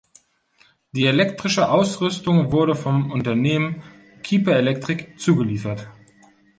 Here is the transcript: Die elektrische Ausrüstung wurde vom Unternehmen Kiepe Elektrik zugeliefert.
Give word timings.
Die 0.93 1.05
elektrische 1.05 1.69
Ausrüstung 1.69 2.51
wurde 2.51 2.73
vom 2.73 3.11
Unternehmen 3.11 3.83
Kiepe 4.23 4.51
Elektrik 4.55 5.19
zugeliefert. 5.19 5.85